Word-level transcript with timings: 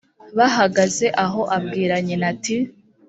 bahagaze 0.37 1.05
aho 1.23 1.41
abwira 1.57 1.95
nyina 2.05 2.25
ati 2.33 2.57